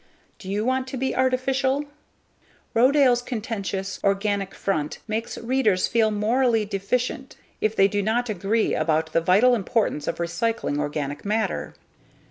[0.39, 1.85] Do you want to be "artificial?"
[2.73, 9.13] Rodale's contentious _Organic Front _makes readers feel morally deficient if they do not agree about
[9.13, 11.75] the vital importance of recycling organic matter.